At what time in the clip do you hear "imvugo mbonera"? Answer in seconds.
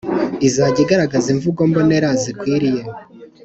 1.33-2.09